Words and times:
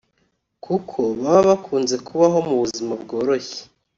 kuko 0.65 0.97
baba 1.21 1.41
bakunze 1.49 1.95
kubaho 2.07 2.37
mu 2.47 2.55
buzima 2.61 2.93
bworoshye 3.03 3.61